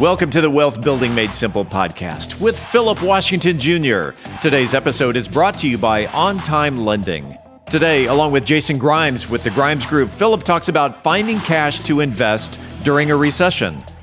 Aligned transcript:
Welcome 0.00 0.30
to 0.30 0.40
the 0.40 0.48
Wealth 0.48 0.80
Building 0.80 1.12
Made 1.12 1.30
Simple 1.30 1.64
podcast 1.64 2.40
with 2.40 2.56
Philip 2.56 3.02
Washington 3.02 3.58
Jr. 3.58 4.10
Today's 4.40 4.72
episode 4.72 5.16
is 5.16 5.26
brought 5.26 5.56
to 5.56 5.68
you 5.68 5.76
by 5.76 6.06
On 6.06 6.38
Time 6.38 6.76
Lending. 6.76 7.36
Today, 7.66 8.06
along 8.06 8.30
with 8.30 8.44
Jason 8.44 8.78
Grimes 8.78 9.28
with 9.28 9.42
the 9.42 9.50
Grimes 9.50 9.84
Group, 9.86 10.08
Philip 10.12 10.44
talks 10.44 10.68
about 10.68 11.02
finding 11.02 11.36
cash 11.38 11.80
to 11.80 11.98
invest 11.98 12.84
during 12.84 13.10
a 13.10 13.16
recession. 13.16 13.82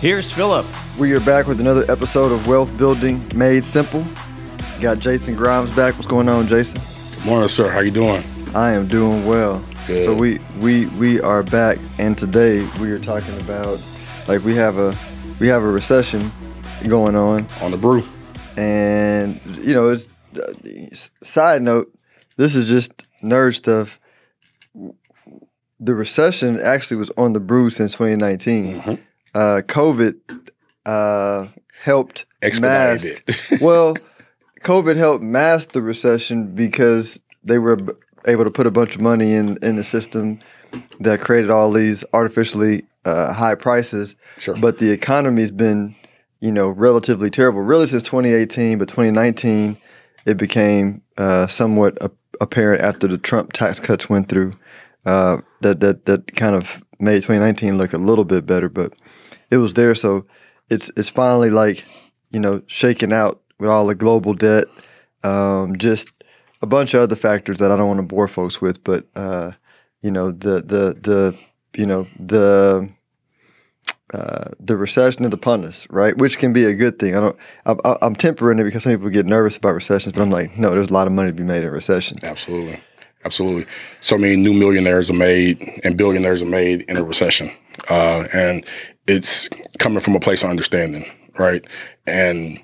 Here's 0.00 0.30
Philip. 0.30 0.64
We 0.98 1.12
are 1.12 1.20
back 1.20 1.46
with 1.46 1.60
another 1.60 1.84
episode 1.90 2.30
of 2.30 2.46
Wealth 2.46 2.76
Building 2.78 3.20
Made 3.34 3.64
Simple. 3.64 4.04
Got 4.80 5.00
Jason 5.00 5.34
Grimes 5.34 5.74
back. 5.74 5.94
What's 5.94 6.06
going 6.06 6.28
on, 6.28 6.46
Jason? 6.46 6.80
Good 7.20 7.26
morning, 7.26 7.48
sir. 7.48 7.68
How 7.68 7.80
you 7.80 7.90
doing? 7.90 8.22
I 8.54 8.72
am 8.72 8.86
doing 8.86 9.26
well. 9.26 9.62
Good. 9.86 10.04
So 10.04 10.14
we 10.14 10.38
we 10.60 10.86
we 10.98 11.20
are 11.20 11.42
back, 11.42 11.78
and 11.98 12.16
today 12.16 12.64
we 12.80 12.90
are 12.92 12.98
talking 12.98 13.36
about 13.40 13.82
like 14.28 14.44
we 14.44 14.54
have 14.54 14.78
a 14.78 14.94
we 15.40 15.48
have 15.48 15.62
a 15.62 15.68
recession 15.68 16.30
going 16.88 17.16
on 17.16 17.46
On 17.60 17.70
the 17.72 17.76
brew. 17.76 18.04
and 18.56 19.40
you 19.60 19.74
know 19.74 19.88
it's 19.88 20.08
uh, 20.36 20.52
side 21.24 21.60
note 21.62 21.92
this 22.36 22.54
is 22.54 22.68
just 22.68 22.92
nerd 23.22 23.56
stuff 23.56 23.98
the 25.80 25.94
recession 25.94 26.60
actually 26.60 26.96
was 26.98 27.10
on 27.16 27.32
the 27.32 27.40
brew 27.40 27.68
since 27.70 27.92
2019 27.94 28.80
Mhm. 28.80 28.98
Uh, 29.40 29.60
covid 29.76 30.14
uh, 30.86 31.46
helped 31.82 32.26
Expedited 32.42 33.22
mask 33.28 33.52
it. 33.52 33.60
well 33.68 33.96
covid 34.70 34.96
helped 34.96 35.22
mask 35.24 35.72
the 35.72 35.82
recession 35.82 36.54
because 36.54 37.20
they 37.44 37.58
were 37.58 37.76
b- 37.76 37.92
able 38.26 38.44
to 38.44 38.50
put 38.50 38.66
a 38.66 38.70
bunch 38.70 38.94
of 38.96 39.00
money 39.00 39.30
in 39.40 39.46
in 39.68 39.76
the 39.76 39.84
system 39.84 40.38
that 41.00 41.20
created 41.20 41.50
all 41.50 41.70
these 41.72 42.04
artificially 42.12 42.76
uh, 43.04 43.32
high 43.32 43.54
prices 43.54 44.14
Sure. 44.38 44.56
but 44.56 44.78
the 44.78 44.90
economy's 44.90 45.50
been 45.50 45.94
you 46.40 46.52
know 46.52 46.68
relatively 46.68 47.30
terrible 47.30 47.60
really 47.72 47.86
since 47.86 48.02
2018 48.04 48.78
but 48.78 48.88
2019 48.88 49.76
it 50.26 50.36
became 50.36 51.02
uh, 51.16 51.46
somewhat 51.46 51.96
a- 52.00 52.10
apparent 52.40 52.82
after 52.82 53.06
the 53.08 53.18
trump 53.18 53.52
tax 53.52 53.80
cuts 53.80 54.08
went 54.08 54.28
through 54.28 54.52
uh, 55.06 55.38
that 55.62 55.80
that 55.80 56.04
that 56.06 56.22
kind 56.36 56.54
of 56.54 56.82
made 57.00 57.22
2019 57.22 57.78
look 57.78 57.92
a 57.92 57.98
little 57.98 58.24
bit 58.24 58.44
better 58.46 58.68
but 58.68 58.92
it 59.50 59.58
was 59.58 59.74
there 59.74 59.94
so 59.94 60.26
it's 60.68 60.90
it's 60.96 61.08
finally 61.08 61.50
like 61.50 61.84
you 62.30 62.40
know 62.40 62.62
shaken 62.66 63.12
out 63.12 63.40
with 63.58 63.70
all 63.70 63.86
the 63.86 63.94
global 63.94 64.34
debt 64.34 64.66
um, 65.24 65.76
just 65.78 66.12
a 66.62 66.66
bunch 66.66 66.94
of 66.94 67.00
other 67.02 67.16
factors 67.16 67.58
that 67.58 67.70
I 67.70 67.76
don't 67.76 67.88
want 67.88 67.98
to 67.98 68.02
bore 68.02 68.28
folks 68.28 68.60
with 68.60 68.82
but 68.84 69.06
uh, 69.14 69.52
you 70.02 70.10
know 70.10 70.30
the 70.30 70.62
the 70.62 70.96
the 71.00 71.38
you 71.74 71.86
know 71.86 72.06
the 72.18 72.90
uh, 74.14 74.52
the 74.58 74.74
recession 74.74 75.24
is 75.26 75.34
upon 75.34 75.64
us, 75.66 75.86
right? 75.90 76.16
Which 76.16 76.38
can 76.38 76.54
be 76.54 76.64
a 76.64 76.72
good 76.72 76.98
thing. 76.98 77.14
I 77.14 77.20
don't. 77.20 77.36
I'm, 77.66 77.78
I'm 77.84 78.14
tempering 78.16 78.58
it 78.58 78.64
because 78.64 78.84
some 78.84 78.92
people 78.92 79.10
get 79.10 79.26
nervous 79.26 79.58
about 79.58 79.74
recessions, 79.74 80.14
but 80.14 80.22
I'm 80.22 80.30
like, 80.30 80.56
no, 80.56 80.70
there's 80.70 80.88
a 80.88 80.94
lot 80.94 81.06
of 81.06 81.12
money 81.12 81.28
to 81.28 81.34
be 81.34 81.42
made 81.42 81.62
in 81.62 81.70
recession. 81.70 82.18
Absolutely. 82.22 82.80
Absolutely. 83.24 83.66
So 84.00 84.16
many 84.16 84.36
new 84.36 84.54
millionaires 84.54 85.10
are 85.10 85.14
made 85.14 85.80
and 85.84 85.98
billionaires 85.98 86.40
are 86.40 86.46
made 86.46 86.82
in 86.82 86.96
a 86.96 87.02
recession. 87.02 87.50
Uh, 87.90 88.26
and 88.32 88.64
it's 89.08 89.48
coming 89.78 90.00
from 90.00 90.14
a 90.14 90.20
place 90.20 90.44
of 90.44 90.50
understanding, 90.50 91.04
right? 91.38 91.66
And 92.06 92.60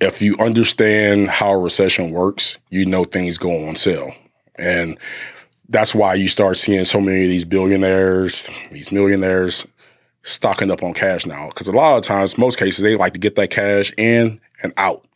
if 0.00 0.20
you 0.20 0.36
understand 0.38 1.28
how 1.28 1.52
a 1.52 1.58
recession 1.58 2.10
works, 2.10 2.58
you 2.68 2.84
know 2.84 3.04
things 3.04 3.38
go 3.38 3.66
on 3.66 3.76
sale. 3.76 4.12
And 4.56 4.98
that's 5.68 5.94
why 5.94 6.14
you 6.14 6.28
start 6.28 6.58
seeing 6.58 6.84
so 6.84 7.00
many 7.00 7.24
of 7.24 7.30
these 7.30 7.44
billionaires, 7.44 8.50
these 8.70 8.92
millionaires 8.92 9.66
stocking 10.22 10.70
up 10.70 10.82
on 10.82 10.92
cash 10.92 11.24
now. 11.24 11.48
Because 11.48 11.68
a 11.68 11.72
lot 11.72 11.96
of 11.96 12.02
times, 12.02 12.36
most 12.36 12.58
cases, 12.58 12.82
they 12.82 12.96
like 12.96 13.12
to 13.14 13.18
get 13.18 13.36
that 13.36 13.50
cash 13.50 13.92
in 13.96 14.40
and 14.62 14.72
out. 14.76 15.06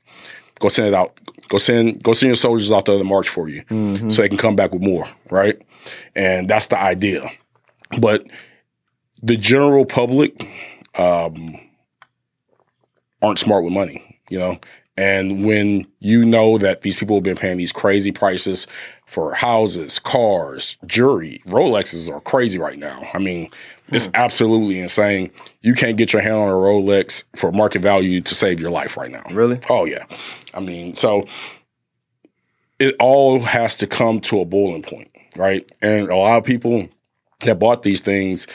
Go 0.60 0.68
send 0.68 0.88
it 0.88 0.94
out. 0.94 1.18
Go 1.48 1.58
send 1.58 2.02
go 2.02 2.12
send 2.12 2.28
your 2.28 2.36
soldiers 2.36 2.70
out 2.70 2.84
there 2.84 2.98
to 2.98 3.04
march 3.04 3.28
for 3.28 3.48
you, 3.48 3.62
mm-hmm. 3.64 4.10
so 4.10 4.20
they 4.20 4.28
can 4.28 4.36
come 4.36 4.54
back 4.54 4.72
with 4.72 4.82
more, 4.82 5.08
right? 5.30 5.60
And 6.14 6.48
that's 6.48 6.66
the 6.66 6.78
idea. 6.78 7.30
But 7.98 8.26
the 9.22 9.36
general 9.36 9.84
public 9.84 10.48
um, 10.96 11.56
aren't 13.22 13.38
smart 13.38 13.64
with 13.64 13.72
money, 13.72 14.20
you 14.28 14.38
know. 14.38 14.58
And 14.96 15.44
when 15.44 15.86
you 16.00 16.24
know 16.24 16.58
that 16.58 16.82
these 16.82 16.96
people 16.96 17.16
have 17.16 17.22
been 17.22 17.36
paying 17.36 17.56
these 17.56 17.70
crazy 17.70 18.10
prices 18.10 18.66
for 19.06 19.32
houses, 19.32 20.00
cars, 20.00 20.76
jewelry, 20.86 21.40
Rolexes 21.46 22.12
are 22.12 22.20
crazy 22.20 22.58
right 22.58 22.78
now. 22.78 23.08
I 23.14 23.18
mean, 23.20 23.48
it's 23.92 24.10
absolutely 24.14 24.80
insane. 24.80 25.30
You 25.62 25.74
can't 25.74 25.96
get 25.96 26.12
your 26.12 26.20
hand 26.20 26.34
on 26.34 26.48
a 26.48 26.52
Rolex 26.52 27.22
for 27.36 27.52
market 27.52 27.80
value 27.80 28.20
to 28.22 28.34
save 28.34 28.58
your 28.58 28.70
life 28.70 28.96
right 28.96 29.10
now. 29.10 29.22
Really? 29.30 29.60
Oh 29.70 29.84
yeah. 29.84 30.04
I 30.52 30.58
mean, 30.58 30.96
so 30.96 31.26
it 32.80 32.96
all 32.98 33.40
has 33.40 33.76
to 33.76 33.86
come 33.86 34.20
to 34.22 34.40
a 34.40 34.44
boiling 34.44 34.82
point, 34.82 35.10
right? 35.36 35.70
And 35.80 36.08
a 36.08 36.16
lot 36.16 36.38
of 36.38 36.44
people 36.44 36.88
that 37.40 37.60
bought 37.60 37.84
these 37.84 38.00
things 38.00 38.48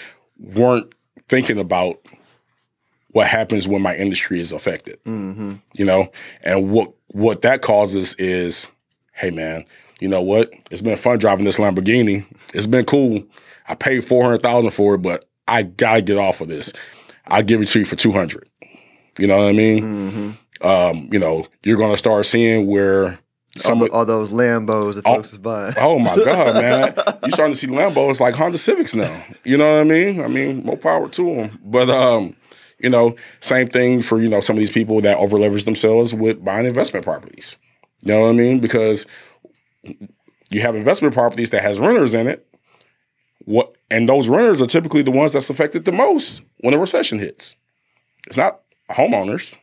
weren't 0.43 0.93
thinking 1.27 1.57
about 1.57 1.99
what 3.11 3.27
happens 3.27 3.67
when 3.67 3.81
my 3.81 3.95
industry 3.95 4.39
is 4.39 4.51
affected, 4.51 5.03
Mm-hmm. 5.05 5.53
you 5.73 5.85
know? 5.85 6.11
And 6.41 6.71
what 6.71 6.91
what 7.07 7.41
that 7.43 7.61
causes 7.61 8.15
is, 8.15 8.67
hey 9.13 9.29
man, 9.31 9.65
you 9.99 10.07
know 10.07 10.21
what? 10.21 10.51
It's 10.71 10.81
been 10.81 10.97
fun 10.97 11.19
driving 11.19 11.45
this 11.45 11.57
Lamborghini. 11.57 12.25
It's 12.53 12.65
been 12.65 12.85
cool. 12.85 13.23
I 13.67 13.75
paid 13.75 14.03
400,000 14.03 14.71
for 14.71 14.95
it, 14.95 15.01
but 15.03 15.23
I 15.47 15.61
got 15.63 15.95
to 15.95 16.01
get 16.01 16.17
off 16.17 16.41
of 16.41 16.47
this. 16.47 16.73
I'll 17.27 17.43
give 17.43 17.61
it 17.61 17.67
to 17.69 17.79
you 17.79 17.85
for 17.85 17.95
200. 17.95 18.49
You 19.19 19.27
know 19.27 19.37
what 19.37 19.47
I 19.47 19.53
mean? 19.53 19.83
Mm-hmm. 20.61 20.67
um, 20.67 21.07
you 21.11 21.19
know, 21.19 21.45
you're 21.63 21.77
to 21.91 21.97
start 21.97 22.25
seeing 22.25 22.65
where 22.67 23.19
some 23.57 23.79
all, 23.79 23.85
of, 23.85 23.91
all 23.93 24.05
those 24.05 24.31
Lambos 24.31 24.95
that 24.95 25.03
Oh. 25.05 25.15
folks 25.15 25.31
is 25.33 25.37
buying. 25.37 25.73
oh 25.77 25.99
my 25.99 26.15
god, 26.23 26.55
man, 26.55 26.93
you're 27.21 27.31
starting 27.31 27.53
to 27.53 27.59
see 27.59 27.67
Lambos 27.67 28.19
like 28.19 28.35
Honda 28.35 28.57
Civics 28.57 28.93
now. 28.95 29.23
You 29.43 29.57
know 29.57 29.75
what 29.75 29.81
I 29.81 29.83
mean? 29.83 30.21
I 30.21 30.27
mean, 30.27 30.63
more 30.63 30.77
power 30.77 31.07
to 31.09 31.25
them. 31.25 31.59
But 31.63 31.89
um, 31.89 32.35
you 32.79 32.89
know, 32.89 33.15
same 33.41 33.67
thing 33.69 34.01
for 34.01 34.21
you 34.21 34.27
know 34.27 34.41
some 34.41 34.55
of 34.55 34.59
these 34.59 34.71
people 34.71 35.01
that 35.01 35.17
over 35.17 35.37
leverage 35.37 35.65
themselves 35.65 36.13
with 36.13 36.43
buying 36.43 36.65
investment 36.65 37.05
properties. 37.05 37.57
You 38.01 38.13
know 38.13 38.21
what 38.21 38.29
I 38.29 38.33
mean? 38.33 38.59
Because 38.59 39.05
you 40.49 40.61
have 40.61 40.75
investment 40.75 41.13
properties 41.13 41.51
that 41.51 41.61
has 41.61 41.79
renters 41.79 42.13
in 42.13 42.27
it. 42.27 42.45
What 43.45 43.75
and 43.91 44.07
those 44.09 44.27
renters 44.27 44.61
are 44.61 44.67
typically 44.67 45.01
the 45.03 45.11
ones 45.11 45.33
that's 45.33 45.49
affected 45.49 45.85
the 45.85 45.91
most 45.91 46.41
when 46.61 46.73
a 46.73 46.79
recession 46.79 47.19
hits. 47.19 47.55
It's 48.27 48.37
not 48.37 48.61
homeowners. 48.89 49.57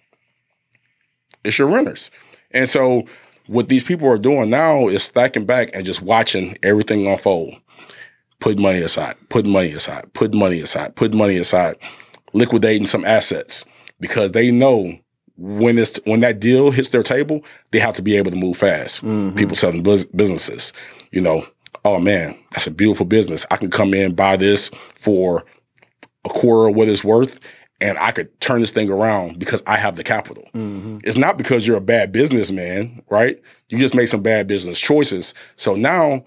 It's 1.45 1.59
your 1.59 1.69
renters. 1.69 2.11
And 2.51 2.69
so 2.69 3.05
what 3.51 3.69
these 3.69 3.83
people 3.83 4.07
are 4.09 4.17
doing 4.19 4.49
now 4.49 4.87
is 4.87 5.03
stacking 5.03 5.45
back 5.45 5.71
and 5.75 5.85
just 5.85 6.03
watching 6.03 6.57
everything 6.63 7.05
unfold. 7.09 7.53
Put 8.39 8.59
money 8.59 8.79
aside, 8.81 9.17
put 9.29 9.45
money 9.45 9.73
aside, 9.73 10.13
put 10.15 10.33
money 10.33 10.61
aside, 10.61 10.95
put 10.95 11.13
money 11.13 11.37
aside, 11.37 11.77
liquidating 12.33 12.87
some 12.87 13.05
assets 13.05 13.65
because 13.99 14.33
they 14.33 14.53
know 14.53 14.97
when 15.37 15.79
it's 15.79 15.99
when 16.05 16.21
that 16.21 16.39
deal 16.39 16.71
hits 16.71 16.91
their 16.91 17.03
table, 17.03 17.45
they 17.73 17.81
have 17.81 17.97
to 17.97 18.03
be 18.03 18.17
able 18.17 18.31
to 18.31 18.37
move 18.37 18.57
fast. 18.57 19.05
Mhm. 19.05 19.37
People 19.37 19.57
selling 19.57 19.83
bus- 19.83 20.05
businesses, 20.05 20.73
you 21.11 21.21
know, 21.21 21.45
oh 21.85 21.99
man, 21.99 22.37
that's 22.53 22.67
a 22.69 22.71
beautiful 22.71 23.05
business. 23.05 23.45
I 23.51 23.57
can 23.57 23.71
come 23.71 23.93
in 23.95 24.15
buy 24.15 24.37
this 24.37 24.71
for 24.97 25.45
a 26.25 26.29
quarter 26.29 26.69
of 26.69 26.77
what 26.77 26.89
it's 26.89 27.05
worth, 27.05 27.39
and 27.81 27.99
I 27.99 28.13
could 28.13 28.39
turn 28.41 28.61
this 28.61 28.73
thing 28.73 28.91
around 28.91 29.39
because 29.39 29.63
I 29.67 29.77
have 29.77 29.97
the 29.97 30.05
capital. 30.05 30.45
Mm-hmm. 30.55 30.99
It's 31.05 31.17
not 31.17 31.39
because 31.39 31.67
you're 31.67 31.79
a 31.79 31.83
bad 31.83 32.13
businessman, 32.13 33.03
right? 33.09 33.41
You 33.69 33.79
just 33.79 33.95
made 33.95 34.07
some 34.07 34.23
bad 34.23 34.47
business 34.47 34.79
choices. 34.79 35.33
So 35.57 35.75
now 35.75 36.25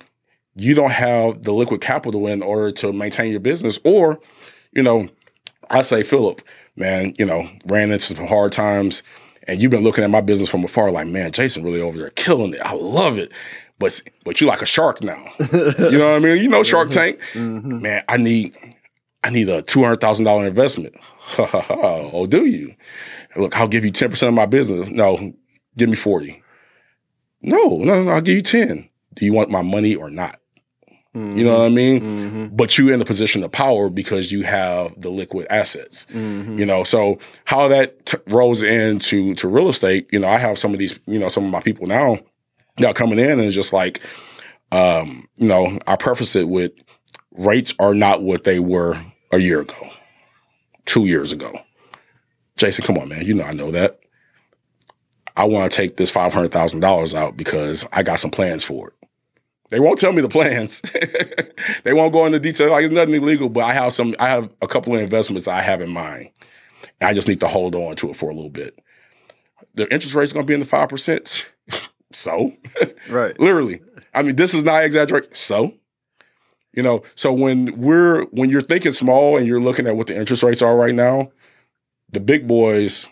you 0.55 0.73
don't 0.73 0.91
have 0.91 1.43
the 1.43 1.53
liquid 1.53 1.81
capital 1.81 2.27
in 2.27 2.41
order 2.41 2.71
to 2.71 2.91
maintain 2.91 3.31
your 3.31 3.39
business. 3.39 3.79
Or, 3.83 4.19
you 4.71 4.81
know, 4.81 5.07
I 5.69 5.83
say, 5.83 6.03
Philip, 6.03 6.41
man, 6.75 7.13
you 7.19 7.25
know, 7.25 7.47
ran 7.65 7.91
into 7.91 8.15
some 8.15 8.25
hard 8.25 8.51
times 8.51 9.03
and 9.47 9.61
you've 9.61 9.71
been 9.71 9.83
looking 9.83 10.03
at 10.03 10.09
my 10.09 10.21
business 10.21 10.49
from 10.49 10.63
afar 10.63 10.91
like, 10.91 11.07
man, 11.07 11.31
Jason 11.31 11.63
really 11.63 11.81
over 11.81 11.97
there 11.97 12.09
killing 12.11 12.53
it. 12.53 12.61
I 12.61 12.73
love 12.73 13.17
it. 13.17 13.31
But 13.79 14.01
but 14.23 14.39
you 14.39 14.47
like 14.47 14.61
a 14.61 14.65
shark 14.65 15.03
now. 15.03 15.33
You 15.51 15.97
know 15.97 16.11
what 16.11 16.15
I 16.15 16.19
mean? 16.19 16.41
You 16.41 16.47
know 16.47 16.63
Shark 16.63 16.89
Tank. 16.89 17.19
Mm-hmm. 17.33 17.81
Man, 17.81 18.03
I 18.07 18.17
need 18.17 18.55
I 19.23 19.29
need 19.29 19.49
a 19.49 19.61
two 19.61 19.81
hundred 19.81 20.01
thousand 20.01 20.25
dollar 20.25 20.45
investment. 20.45 20.95
oh, 21.37 22.25
do 22.25 22.45
you? 22.45 22.75
Look, 23.35 23.57
I'll 23.57 23.67
give 23.67 23.85
you 23.85 23.91
ten 23.91 24.09
percent 24.09 24.29
of 24.29 24.33
my 24.33 24.45
business. 24.45 24.89
No, 24.89 25.33
give 25.77 25.89
me 25.89 25.95
forty. 25.95 26.41
No, 27.41 27.77
no, 27.77 28.03
no, 28.03 28.11
I'll 28.11 28.21
give 28.21 28.35
you 28.35 28.41
ten. 28.41 28.89
Do 29.15 29.25
you 29.25 29.33
want 29.33 29.49
my 29.49 29.61
money 29.61 29.95
or 29.95 30.09
not? 30.09 30.39
Mm-hmm. 31.15 31.37
You 31.37 31.43
know 31.45 31.59
what 31.59 31.65
I 31.65 31.69
mean? 31.69 32.01
Mm-hmm. 32.01 32.55
But 32.55 32.77
you 32.77 32.91
in 32.91 32.97
the 32.97 33.05
position 33.05 33.43
of 33.43 33.51
power 33.51 33.89
because 33.89 34.31
you 34.31 34.41
have 34.43 34.99
the 34.99 35.09
liquid 35.09 35.45
assets. 35.49 36.07
Mm-hmm. 36.09 36.57
You 36.57 36.65
know, 36.65 36.83
so 36.83 37.19
how 37.45 37.67
that 37.67 38.05
t- 38.07 38.17
rolls 38.27 38.63
into 38.63 39.35
to 39.35 39.47
real 39.47 39.69
estate. 39.69 40.09
You 40.11 40.19
know, 40.19 40.27
I 40.27 40.37
have 40.39 40.57
some 40.57 40.73
of 40.73 40.79
these. 40.79 40.99
You 41.05 41.19
know, 41.19 41.29
some 41.29 41.45
of 41.45 41.51
my 41.51 41.61
people 41.61 41.87
now 41.87 42.19
now 42.79 42.93
coming 42.93 43.19
in 43.19 43.31
and 43.31 43.41
it's 43.41 43.55
just 43.55 43.73
like, 43.73 44.01
um, 44.71 45.27
you 45.35 45.47
know, 45.47 45.77
I 45.87 45.95
preface 45.95 46.35
it 46.35 46.49
with 46.49 46.71
rates 47.31 47.73
are 47.79 47.93
not 47.93 48.21
what 48.21 48.43
they 48.43 48.59
were 48.59 48.99
a 49.35 49.39
year 49.39 49.61
ago, 49.61 49.89
two 50.85 51.05
years 51.05 51.31
ago. 51.31 51.53
Jason, 52.57 52.85
come 52.85 52.97
on, 52.97 53.09
man. 53.09 53.25
You 53.25 53.33
know 53.33 53.43
I 53.45 53.51
know 53.53 53.71
that. 53.71 53.99
I 55.35 55.45
want 55.45 55.71
to 55.71 55.75
take 55.75 55.97
this 55.97 56.11
five 56.11 56.33
hundred 56.33 56.51
thousand 56.51 56.81
dollars 56.81 57.15
out 57.15 57.35
because 57.35 57.85
I 57.91 58.03
got 58.03 58.19
some 58.19 58.31
plans 58.31 58.63
for 58.63 58.89
it. 58.89 58.93
They 59.69 59.79
won't 59.79 59.97
tell 59.97 60.13
me 60.13 60.21
the 60.21 60.29
plans. 60.29 60.81
they 61.83 61.93
won't 61.93 62.13
go 62.13 62.25
into 62.27 62.39
detail. 62.39 62.69
Like 62.69 62.83
it's 62.83 62.93
nothing 62.93 63.15
illegal, 63.15 63.49
but 63.49 63.61
I 63.63 63.73
have 63.73 63.93
some. 63.93 64.15
I 64.19 64.29
have 64.29 64.49
a 64.61 64.67
couple 64.67 64.93
of 64.95 65.01
investments 65.01 65.47
I 65.47 65.61
have 65.61 65.81
in 65.81 65.89
mind, 65.89 66.29
and 67.01 67.09
I 67.09 67.13
just 67.15 67.27
need 67.27 67.39
to 67.39 67.47
hold 67.47 67.73
on 67.73 67.95
to 67.97 68.11
it 68.11 68.15
for 68.15 68.29
a 68.29 68.33
little 68.35 68.51
bit. 68.51 68.77
The 69.73 69.91
interest 69.91 70.13
rate's 70.13 70.31
going 70.33 70.45
to 70.45 70.47
be 70.47 70.53
in 70.53 70.59
the 70.59 70.65
five 70.67 70.89
percent. 70.89 71.47
so, 72.11 72.53
Right. 73.09 73.39
literally, 73.39 73.81
I 74.13 74.21
mean, 74.21 74.35
this 74.35 74.53
is 74.53 74.63
not 74.63 74.83
exaggerate. 74.83 75.35
So, 75.35 75.73
you 76.73 76.83
know, 76.83 77.03
so 77.15 77.31
when 77.33 77.77
we're 77.79 78.23
when 78.25 78.49
you're 78.49 78.61
thinking 78.61 78.91
small 78.91 79.37
and 79.37 79.45
you're 79.47 79.61
looking 79.61 79.87
at 79.87 79.95
what 79.95 80.07
the 80.07 80.15
interest 80.17 80.43
rates 80.43 80.61
are 80.61 80.75
right 80.75 80.95
now, 80.95 81.31
the 82.11 82.19
big 82.19 82.47
boys 82.47 83.07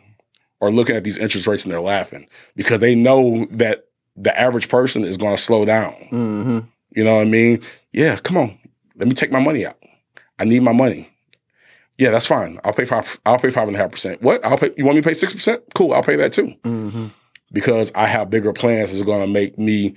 are 0.62 0.72
looking 0.72 0.96
at 0.96 1.04
these 1.04 1.18
interest 1.18 1.48
rates 1.48 1.64
and 1.64 1.72
they're 1.72 1.82
laughing 1.82 2.28
because 2.56 2.80
they 2.80 2.96
know 2.96 3.48
that 3.52 3.86
the 4.16 4.38
average 4.40 4.70
person 4.70 5.04
is 5.04 5.18
going 5.18 5.36
to 5.36 5.42
slow 5.42 5.66
down. 5.66 5.94
Mm-hmm. 6.12 6.60
You 6.96 7.04
know 7.04 7.16
what 7.16 7.22
I 7.22 7.30
mean? 7.30 7.62
Yeah, 7.94 8.18
come 8.18 8.38
on. 8.38 8.60
Let 8.98 9.08
me 9.08 9.14
take 9.14 9.32
my 9.32 9.40
money 9.40 9.66
out. 9.66 9.78
I 10.38 10.44
need 10.44 10.62
my 10.62 10.74
money. 10.74 11.08
Yeah, 11.98 12.10
that's 12.12 12.28
fine. 12.28 12.60
I'll 12.64 12.74
pay 12.74 12.86
five. 12.86 13.20
I'll 13.26 13.38
pay 13.40 13.52
five 13.52 13.68
and 13.68 13.76
a 13.78 13.80
half 13.80 13.92
percent. 13.92 14.22
What? 14.22 14.44
I'll 14.44 14.58
pay. 14.58 14.72
You 14.78 14.86
want 14.86 14.96
me 14.98 15.02
to 15.02 15.08
pay 15.08 15.14
six 15.14 15.34
percent? 15.34 15.64
Cool. 15.76 15.94
I'll 15.94 16.04
pay 16.04 16.16
that 16.18 16.34
too 16.34 16.54
Mm-hmm. 16.64 17.08
because 17.52 17.92
I 17.96 18.08
have 18.08 18.30
bigger 18.30 18.52
plans. 18.54 18.92
Is 18.94 19.02
going 19.04 19.22
to 19.22 19.28
make 19.32 19.58
me 19.60 19.96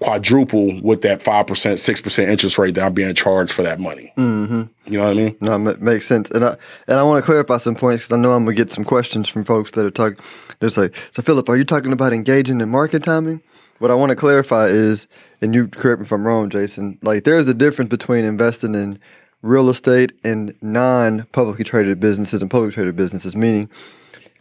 quadruple 0.00 0.80
with 0.82 1.02
that 1.02 1.22
five 1.22 1.46
percent, 1.46 1.78
six 1.78 2.00
percent 2.00 2.30
interest 2.30 2.58
rate 2.58 2.74
that 2.74 2.84
I'm 2.84 2.92
being 2.92 3.14
charged 3.14 3.52
for 3.52 3.62
that 3.62 3.80
money. 3.80 4.12
Mm-hmm. 4.16 4.64
You 4.86 4.98
know 4.98 5.04
what 5.04 5.10
I 5.10 5.14
mean? 5.14 5.36
No, 5.40 5.68
it 5.68 5.80
makes 5.80 6.06
sense. 6.06 6.30
And 6.30 6.44
I 6.44 6.56
and 6.86 6.98
I 6.98 7.02
want 7.02 7.22
to 7.22 7.26
clarify 7.26 7.58
some 7.58 7.74
points 7.74 8.04
because 8.04 8.16
I 8.16 8.20
know 8.20 8.32
I'm 8.32 8.44
gonna 8.44 8.56
get 8.56 8.70
some 8.70 8.84
questions 8.84 9.28
from 9.28 9.44
folks 9.44 9.72
that 9.72 9.84
are 9.84 9.90
talking. 9.90 10.18
They're 10.58 10.70
like, 10.70 10.94
so 11.12 11.22
Philip, 11.22 11.48
are 11.48 11.56
you 11.56 11.64
talking 11.64 11.92
about 11.92 12.12
engaging 12.12 12.60
in 12.60 12.68
market 12.68 13.02
timing? 13.02 13.42
What 13.78 13.90
I 13.90 13.94
want 13.94 14.10
to 14.10 14.16
clarify 14.16 14.68
is, 14.68 15.06
and 15.42 15.54
you 15.54 15.68
correct 15.68 16.00
me 16.00 16.06
if 16.06 16.12
I'm 16.12 16.26
wrong, 16.26 16.48
Jason. 16.48 16.98
Like, 17.02 17.24
there's 17.24 17.46
a 17.46 17.52
difference 17.52 17.90
between 17.90 18.24
investing 18.24 18.74
in 18.74 18.98
real 19.42 19.68
estate 19.68 20.12
and 20.24 20.54
non-publicly 20.62 21.64
traded 21.64 22.00
businesses 22.00 22.40
and 22.40 22.50
publicly 22.50 22.74
traded 22.74 22.96
businesses. 22.96 23.36
Meaning, 23.36 23.68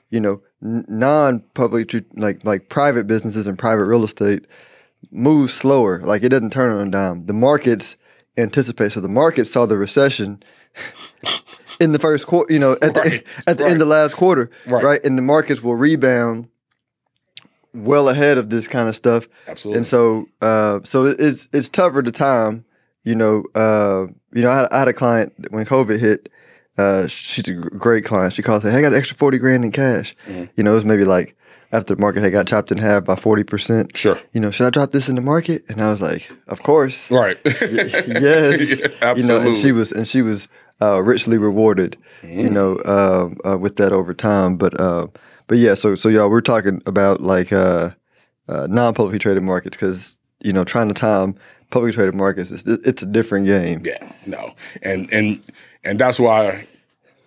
you 0.10 0.22
know, 0.22 0.42
non-publicly 0.62 2.06
like 2.16 2.46
like 2.46 2.69
private 2.69 3.07
businesses 3.07 3.48
and 3.48 3.60
private 3.60 3.86
real 3.86 4.06
estate 4.06 4.46
move 5.12 5.52
slower. 5.52 6.02
Like 6.04 6.24
it 6.24 6.30
doesn't 6.30 6.52
turn 6.52 6.72
on 6.75 6.88
a 6.88 6.92
dime. 6.92 7.25
The 7.25 7.34
markets 7.34 7.96
anticipate. 8.38 8.92
So 8.92 9.02
the 9.02 9.07
market 9.10 9.46
saw 9.46 9.66
the 9.66 9.78
recession 9.78 10.42
in 11.80 11.92
the 11.92 12.00
first 12.00 12.28
quarter. 12.28 12.52
You 12.54 12.60
know, 12.60 12.74
at 12.81 12.96
Right, 12.96 13.24
the 13.46 13.50
at 13.50 13.57
the 13.57 13.63
right. 13.66 13.72
end 13.72 13.81
of 13.81 13.88
last 13.88 14.16
quarter, 14.16 14.50
Right. 14.68 14.84
right. 14.84 15.04
And 15.06 15.18
the 15.18 15.22
markets 15.22 15.62
will 15.63 15.75
rebound 15.75 16.48
well 17.74 18.07
ahead 18.10 18.38
of 18.38 18.50
this 18.50 18.68
kind 18.68 18.88
of 18.88 18.96
stuff. 18.96 19.28
Absolutely. 19.48 19.80
And 19.80 19.88
so, 19.88 20.28
uh, 20.42 20.80
so 20.84 21.06
it's 21.06 21.48
it's 21.54 21.69
tougher 21.69 22.02
to 22.04 22.12
time. 22.12 22.66
You 23.04 23.16
know, 23.16 23.44
uh, 23.54 24.07
you 24.34 24.42
know, 24.42 24.50
I 24.50 24.56
had, 24.57 24.68
I 24.72 24.80
had 24.80 24.88
a 24.88 24.94
client 24.94 25.34
when 25.52 25.66
COVID 25.66 26.00
hit. 26.00 26.30
Uh, 26.77 27.07
she's 27.07 27.48
a 27.48 27.54
great 27.54 28.04
client. 28.06 28.33
She 28.33 28.42
said, 28.44 28.62
"Hey, 28.63 28.69
I 28.72 28.81
got 28.81 28.92
an 28.94 28.95
extra 28.98 29.16
forty 29.18 29.38
grand 29.38 29.63
in 29.63 29.72
cash." 29.72 30.16
Mhm. 30.27 30.50
You 30.56 30.63
know, 30.63 30.72
it 30.72 30.75
was 30.75 30.86
maybe 30.86 31.06
like 31.06 31.36
after 31.72 31.95
the 31.95 32.01
market 32.01 32.22
had 32.24 32.31
got 32.31 32.48
chopped 32.48 32.72
in 32.72 32.77
half 32.77 33.06
by 33.06 33.16
forty 33.16 33.44
percent. 33.44 33.95
sure. 33.95 34.19
You 34.33 34.42
know, 34.42 34.51
should 34.51 34.68
I 34.68 34.69
drop 34.72 34.92
this 34.92 35.07
in 35.10 35.16
the 35.16 35.22
market? 35.22 35.63
And 35.69 35.81
I 35.81 35.89
was 35.89 36.01
like, 36.01 36.30
"Of 36.48 36.63
course." 36.63 37.10
Right. 37.10 37.38
yes, 37.45 37.60
Yeah, 38.07 38.75
You 38.75 38.77
know, 38.83 38.95
absolutely. 39.01 39.48
and 39.51 39.57
she 39.57 39.72
was 39.72 39.92
and 39.92 40.07
she 40.07 40.22
was 40.22 40.48
uh, 40.81 41.01
richly 41.01 41.38
rewarded. 41.38 41.98
You 42.24 42.50
Mm. 42.50 42.51
know, 42.51 42.75
uh, 42.78 43.30
uh, 43.54 43.57
with 43.57 43.78
that 43.78 43.94
over 43.94 44.13
time. 44.13 44.57
But 44.57 44.80
uh, 44.80 45.07
but 45.48 45.57
yeah, 45.57 45.74
so 45.75 45.95
so 45.95 46.10
y'all, 46.10 46.30
we're 46.30 46.42
talking 46.42 46.81
about 46.86 47.21
like 47.21 47.54
uh, 47.54 47.92
uh, 48.50 48.68
non-publicly 48.69 49.19
traded 49.19 49.44
markets 49.44 49.78
because 49.78 50.18
you 50.42 50.51
know 50.51 50.63
trying 50.66 50.89
to 50.89 50.94
time 50.94 51.36
publicly 51.71 51.94
traded 51.95 52.16
markets 52.16 52.51
is 52.51 52.63
it's 52.68 53.01
a 53.01 53.06
different 53.06 53.45
game. 53.45 53.81
Yeah, 53.86 54.12
no, 54.25 54.54
and 54.83 55.12
and 55.13 55.39
and 55.86 56.00
that's 56.00 56.20
why, 56.20 56.68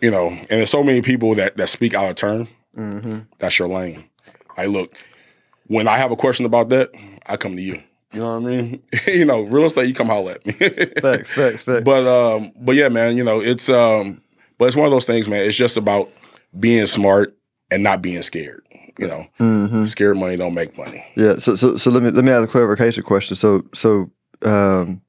you 0.00 0.10
know, 0.10 0.28
and 0.28 0.48
there's 0.48 0.70
so 0.70 0.82
many 0.82 1.00
people 1.02 1.34
that 1.36 1.56
that 1.56 1.68
speak 1.68 1.94
out 1.94 2.10
of 2.10 2.16
turn. 2.16 2.48
Mm-hmm. 2.76 3.20
That's 3.38 3.58
your 3.58 3.68
lane. 3.68 4.04
I 4.56 4.66
look 4.66 4.92
when 5.68 5.86
I 5.86 5.96
have 5.98 6.10
a 6.10 6.16
question 6.16 6.44
about 6.44 6.70
that, 6.70 6.90
I 7.26 7.36
come 7.36 7.56
to 7.56 7.62
you. 7.62 7.80
You 8.12 8.20
know 8.20 8.38
what 8.38 8.50
I 8.50 8.56
mean? 8.56 8.82
you 9.06 9.24
know, 9.24 9.42
real 9.42 9.66
estate, 9.66 9.86
you 9.86 9.94
come 9.94 10.08
holler 10.08 10.32
at 10.32 10.46
me. 10.46 10.52
Facts, 11.02 11.32
facts, 11.32 11.62
facts. 11.62 11.84
But 11.84 12.06
um, 12.06 12.52
but 12.56 12.74
yeah, 12.74 12.88
man, 12.88 13.16
you 13.16 13.24
know, 13.24 13.40
it's 13.40 13.68
um, 13.68 14.22
but 14.56 14.66
it's 14.66 14.76
one 14.76 14.86
of 14.86 14.92
those 14.92 15.04
things, 15.04 15.28
man. 15.28 15.46
It's 15.46 15.56
just 15.56 15.76
about 15.76 16.10
being 16.58 16.86
smart 16.86 17.36
and 17.70 17.82
not 17.82 18.02
being 18.02 18.22
scared. 18.22 18.64
You 18.98 19.06
know, 19.06 19.26
hmm 19.38 19.84
scared 19.84 20.16
money 20.16 20.36
don't 20.36 20.54
make 20.54 20.76
money. 20.76 21.04
Yeah. 21.16 21.36
So 21.36 21.54
so 21.54 21.76
so 21.76 21.90
let 21.90 22.02
me 22.02 22.10
let 22.10 22.24
me 22.24 22.32
ask 22.32 22.48
a 22.48 22.50
clarification 22.50 23.04
question. 23.04 23.36
So 23.36 23.64
so 23.74 24.10
um, 24.42 25.02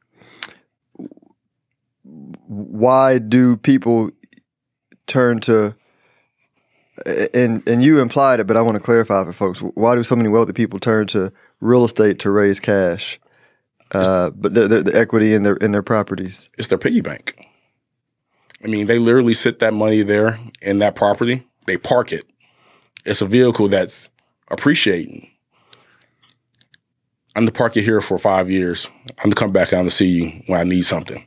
why 2.50 3.20
do 3.20 3.58
people 3.58 4.10
turn 5.06 5.40
to 5.42 5.76
and 7.06 7.66
and 7.68 7.84
you 7.84 8.02
implied 8.02 8.40
it, 8.40 8.48
but 8.48 8.58
I 8.58 8.62
want 8.62 8.76
to 8.76 8.84
clarify 8.84 9.24
for 9.24 9.34
folks. 9.34 9.60
Why 9.60 9.96
do 9.96 10.04
so 10.04 10.16
many 10.16 10.30
wealthy 10.30 10.54
people 10.54 10.80
turn 10.80 11.08
to 11.08 11.32
real 11.62 11.86
estate 11.86 12.20
to 12.20 12.32
raise 12.32 12.60
cash? 12.60 13.20
Uh, 13.92 14.32
but 14.32 14.54
the, 14.54 14.68
the, 14.68 14.84
the 14.84 14.96
equity 14.98 15.34
in 15.34 15.44
their 15.44 15.56
in 15.58 15.72
their 15.72 15.84
properties. 15.84 16.50
It's 16.58 16.68
their 16.68 16.78
piggy 16.78 17.02
bank. 17.02 17.48
I 18.64 18.68
mean, 18.68 18.88
they 18.88 19.00
literally 19.00 19.36
sit 19.36 19.60
that 19.60 19.74
money 19.74 20.02
there 20.02 20.40
in 20.62 20.80
that 20.80 20.96
property. 20.96 21.48
They 21.66 21.78
park 21.78 22.12
it. 22.12 22.26
It's 23.06 23.22
a 23.22 23.26
vehicle 23.26 23.70
that's 23.70 24.10
appreciating. 24.50 25.30
I'm 27.36 27.44
going 27.44 27.54
to 27.54 27.58
park 27.58 27.78
it 27.78 27.84
here 27.84 28.02
for 28.02 28.18
five 28.18 28.50
years. 28.52 28.90
I'm 29.10 29.30
going 29.30 29.32
to 29.32 29.40
come 29.40 29.52
back 29.52 29.70
down 29.70 29.86
to 29.86 29.92
see 29.92 30.08
you 30.08 30.44
when 30.48 30.60
I 30.60 30.64
need 30.64 30.86
something. 30.86 31.26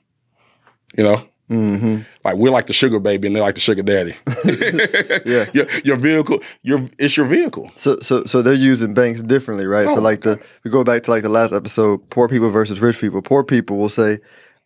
You 0.96 1.04
know, 1.04 1.22
Mm-hmm. 1.50 1.99
like 2.25 2.37
we're 2.37 2.50
like 2.50 2.66
the 2.66 2.72
sugar 2.72 2.99
baby 2.99 3.26
and 3.26 3.37
they're 3.37 3.42
like 3.42 3.56
the 3.56 3.61
sugar 3.61 3.82
daddy. 3.82 4.14
Yeah. 5.26 5.50
your 5.52 5.66
your 5.84 5.96
vehicle, 5.96 6.40
your 6.62 6.88
it's 6.99 7.14
your 7.16 7.26
vehicle. 7.26 7.70
So 7.76 7.99
so 8.00 8.25
so 8.25 8.40
they're 8.40 8.54
using 8.54 8.94
banks 8.94 9.20
differently, 9.20 9.66
right? 9.66 9.87
Oh 9.87 9.96
so 9.96 10.00
like 10.00 10.22
the 10.22 10.40
we 10.64 10.70
go 10.70 10.82
back 10.82 11.02
to 11.04 11.11
like 11.11 11.22
the 11.22 11.28
last 11.28 11.52
episode, 11.52 12.08
poor 12.11 12.26
people 12.28 12.49
versus 12.49 12.80
rich 12.80 12.99
people. 12.99 13.20
Poor 13.20 13.44
people 13.44 13.76
will 13.76 13.90
say, 13.90 14.18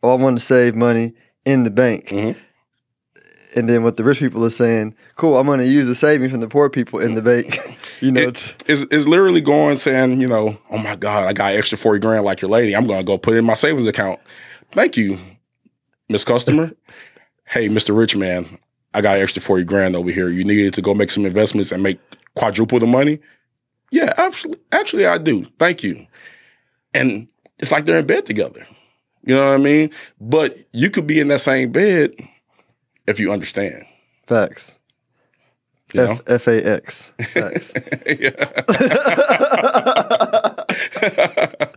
"Oh, 0.05 0.11
I 0.13 0.15
want 0.15 0.39
to 0.39 0.45
save 0.45 0.77
money 0.77 1.13
in 1.45 1.65
the 1.65 1.71
bank," 1.71 2.09
Mhm. 2.09 2.37
and 3.57 3.69
then 3.69 3.83
what 3.83 3.97
the 3.97 4.05
rich 4.05 4.19
people 4.21 4.45
are 4.45 4.51
saying, 4.51 4.95
"Cool, 5.17 5.39
I'm 5.39 5.47
going 5.47 5.59
to 5.61 5.67
use 5.67 5.87
the 5.87 5.95
savings 5.97 6.31
from 6.31 6.41
the 6.41 6.49
poor 6.49 6.69
people 6.71 7.01
in 7.01 7.15
the 7.15 7.23
bank." 7.23 7.59
you 8.01 8.13
know, 8.13 8.21
It- 8.23 8.55
it's, 8.69 8.83
it's 8.93 9.07
literally 9.07 9.41
going 9.41 9.79
saying, 9.79 10.21
you 10.21 10.29
know, 10.29 10.57
oh 10.71 10.79
my 10.79 10.95
God, 10.95 11.25
I 11.25 11.33
got 11.33 11.55
extra 11.55 11.79
40 11.79 11.99
grand 12.01 12.25
like 12.25 12.43
your 12.43 12.51
lady. 12.51 12.77
I'm 12.77 12.87
going 12.87 12.99
to 13.01 13.05
go 13.05 13.19
put 13.19 13.35
it 13.35 13.39
in 13.39 13.45
my 13.45 13.55
savings 13.55 13.87
account. 13.89 14.21
Thank 14.73 14.97
you, 14.97 15.19
Miss 16.09 16.25
Customer. 16.25 16.73
hey, 17.47 17.69
Mr. 17.69 17.97
Rich 17.97 18.17
Man, 18.17 18.59
I 18.95 19.01
got 19.01 19.19
extra 19.19 19.43
40 19.43 19.65
grand 19.65 19.97
over 19.97 20.11
here. 20.11 20.29
You 20.29 20.45
needed 20.45 20.75
to 20.75 20.83
go 20.83 20.95
make 20.95 21.11
some 21.11 21.27
investments 21.27 21.73
and 21.73 21.83
make 21.83 21.99
quadruple 22.35 22.79
the 22.79 22.87
money? 22.87 23.21
Yeah, 23.91 24.13
absolutely. 24.17 24.63
Actually, 24.73 25.07
I 25.07 25.19
do. 25.19 25.45
Thank 25.59 25.83
you. 25.83 26.07
And 26.95 27.29
it's 27.59 27.71
like 27.71 27.85
they're 27.85 27.99
in 27.99 28.07
bed 28.07 28.27
together. 28.27 28.67
You 29.25 29.35
know 29.35 29.47
what 29.47 29.55
I 29.55 29.59
mean? 29.59 29.91
But 30.21 30.59
you 30.73 30.91
could 30.91 31.07
be 31.07 31.21
in 31.21 31.29
that 31.29 31.41
same 31.41 31.73
bed 31.73 32.13
if 33.07 33.19
you 33.21 33.33
understand. 33.33 33.85
facts. 34.27 34.79
You? 35.95 36.03
F 36.03 36.23
F 36.27 36.49
A 36.49 36.67
X. 36.67 37.11
Facts. 37.33 37.73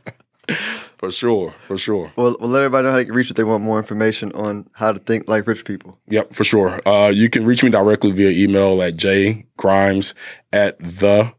for 1.00 1.12
sure, 1.12 1.56
for 1.66 1.78
sure. 1.78 2.12
well, 2.18 2.36
well, 2.40 2.50
let 2.50 2.62
everybody 2.62 2.84
know 2.84 2.92
how 2.92 2.98
they 2.98 3.06
can 3.06 3.16
reach 3.16 3.30
if 3.30 3.38
they 3.38 3.44
want 3.46 3.64
more 3.64 3.78
information 3.78 4.32
on 4.34 4.70
how 4.74 4.92
to 4.92 5.00
think 5.00 5.28
like 5.28 5.48
rich 5.48 5.64
people. 5.64 5.98
Yep, 6.08 6.34
for 6.34 6.44
sure. 6.44 6.80
Uh, 6.88 7.08
you 7.08 7.30
can 7.30 7.46
reach 7.46 7.64
me 7.64 7.70
directly 7.70 8.12
via 8.12 8.30
email 8.30 8.82
at 8.84 8.98
jgrimes 8.98 10.14
at 10.52 10.78
the 10.80 11.34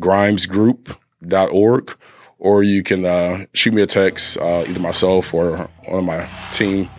grimesgroup.org 0.00 1.96
or 2.40 2.62
you 2.64 2.82
can 2.82 3.04
uh, 3.04 3.44
shoot 3.54 3.72
me 3.72 3.82
a 3.82 3.86
text, 3.86 4.36
uh, 4.38 4.64
either 4.66 4.80
myself 4.80 5.32
or 5.32 5.56
one 5.86 6.00
of 6.00 6.04
my 6.04 6.28
team 6.52 6.90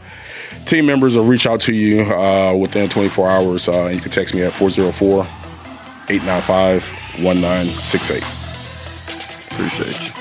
team 0.65 0.85
members 0.85 1.17
will 1.17 1.25
reach 1.25 1.45
out 1.45 1.59
to 1.59 1.73
you 1.73 2.03
uh, 2.03 2.53
within 2.53 2.87
24 2.87 3.29
hours. 3.29 3.67
Uh, 3.67 3.91
you 3.93 3.99
can 3.99 4.11
text 4.11 4.33
me 4.33 4.43
at 4.43 4.53
404 4.53 5.23
895 6.09 6.87
1968. 7.19 8.23
Appreciate. 9.51 10.15
You. 10.15 10.20